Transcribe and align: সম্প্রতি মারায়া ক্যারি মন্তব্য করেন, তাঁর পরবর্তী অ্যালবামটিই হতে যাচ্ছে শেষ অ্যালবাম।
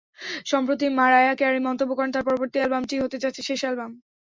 সম্প্রতি 0.45 0.85
মারায়া 0.99 1.33
ক্যারি 1.35 1.59
মন্তব্য 1.67 1.91
করেন, 1.95 2.13
তাঁর 2.13 2.27
পরবর্তী 2.27 2.57
অ্যালবামটিই 2.59 3.03
হতে 3.03 3.17
যাচ্ছে 3.23 3.41
শেষ 3.49 3.61
অ্যালবাম। 3.63 3.91